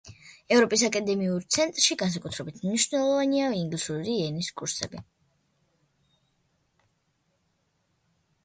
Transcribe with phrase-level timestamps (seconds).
[0.55, 5.05] ევროპის აკადემიურ ცენტრში განსაკუთრებით მნიშვნელოვანია ინგლისური ენის კურსები.